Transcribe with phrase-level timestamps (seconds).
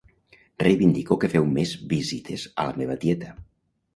[0.63, 3.33] Reivindico que feu més visites a la meva tieta